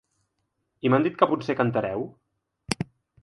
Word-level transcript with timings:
I 0.87 0.91
m’han 0.93 1.05
dit 1.07 1.19
que 1.19 1.27
potser 1.33 1.55
cantareu?. 1.61 2.07